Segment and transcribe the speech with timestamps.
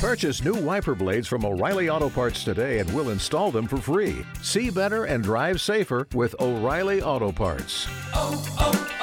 [0.00, 4.24] Purchase new wiper blades from O'Reilly Auto Parts today and we'll install them for free.
[4.42, 7.86] See better and drive safer with O'Reilly Auto Parts.
[8.14, 8.97] oh, oh,